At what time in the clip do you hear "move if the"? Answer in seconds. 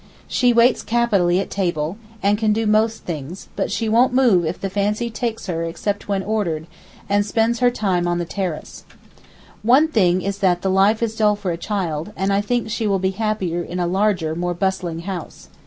4.15-4.67